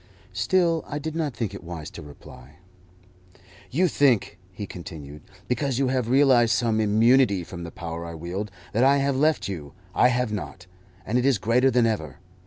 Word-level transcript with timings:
Still 0.33 0.83
I 0.87 0.97
did 0.97 1.15
not 1.15 1.35
think 1.35 1.53
it 1.53 1.63
wise 1.63 1.91
to 1.91 2.01
reply. 2.01 2.55
"You 3.69 3.87
think," 3.87 4.39
he 4.51 4.65
continued, 4.65 5.21
"because 5.47 5.77
you 5.77 5.89
have 5.89 6.09
realized 6.09 6.53
some 6.55 6.81
immunity 6.81 7.43
from 7.43 7.61
the 7.63 7.69
power 7.71 8.03
I 8.03 8.15
wield, 8.15 8.49
that 8.73 8.83
I 8.83 8.97
have 8.97 9.15
left 9.15 9.47
you. 9.47 9.73
I 9.93 10.07
have 10.07 10.31
not, 10.33 10.65
and 11.05 11.19
it 11.19 11.25
is 11.27 11.37
greater 11.37 11.69
than 11.69 11.85
ever. 11.85 12.17